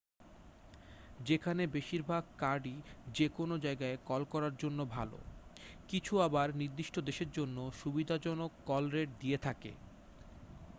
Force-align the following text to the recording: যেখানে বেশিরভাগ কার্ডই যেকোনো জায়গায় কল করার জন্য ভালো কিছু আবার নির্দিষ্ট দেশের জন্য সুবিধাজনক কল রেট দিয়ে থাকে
যেখানে 1.19 1.63
বেশিরভাগ 1.67 2.23
কার্ডই 2.37 2.77
যেকোনো 3.09 3.55
জায়গায় 3.57 3.97
কল 4.05 4.21
করার 4.25 4.53
জন্য 4.55 4.79
ভালো 4.95 5.17
কিছু 5.89 6.13
আবার 6.21 6.47
নির্দিষ্ট 6.55 6.95
দেশের 7.01 7.29
জন্য 7.31 7.57
সুবিধাজনক 7.81 8.51
কল 8.65 8.83
রেট 8.89 9.09
দিয়ে 9.19 9.37
থাকে 9.37 9.71